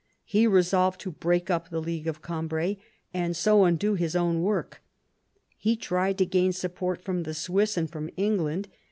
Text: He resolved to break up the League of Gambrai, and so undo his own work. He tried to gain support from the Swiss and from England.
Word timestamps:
He 0.25 0.47
resolved 0.47 0.99
to 1.01 1.11
break 1.11 1.51
up 1.51 1.69
the 1.69 1.79
League 1.79 2.07
of 2.07 2.23
Gambrai, 2.23 2.77
and 3.13 3.35
so 3.37 3.65
undo 3.65 3.93
his 3.93 4.15
own 4.15 4.41
work. 4.41 4.81
He 5.59 5.75
tried 5.75 6.17
to 6.17 6.25
gain 6.25 6.53
support 6.53 7.03
from 7.03 7.21
the 7.21 7.35
Swiss 7.35 7.77
and 7.77 7.87
from 7.87 8.09
England. 8.17 8.67